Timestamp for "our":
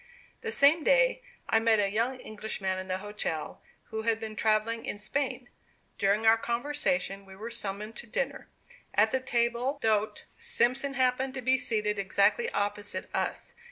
6.25-6.39